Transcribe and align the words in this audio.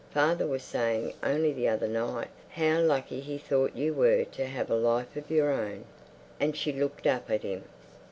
"Father 0.09 0.47
was 0.47 0.63
saying 0.63 1.13
only 1.21 1.53
the 1.53 1.67
other 1.67 1.87
night 1.87 2.29
how 2.49 2.79
lucky 2.81 3.19
he 3.19 3.37
thought 3.37 3.75
you 3.75 3.93
were 3.93 4.23
to 4.25 4.47
have 4.47 4.71
a 4.71 4.75
life 4.75 5.15
of 5.15 5.29
your 5.29 5.51
own." 5.51 5.85
And 6.39 6.57
she 6.57 6.73
looked 6.73 7.05
up 7.05 7.29
at 7.29 7.43
him. 7.43 7.65